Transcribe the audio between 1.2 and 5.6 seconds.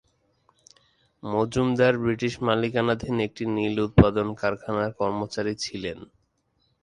Majumdar British মালিকানাধীন একটি নীল উৎপাদন কারখানার কর্মচারী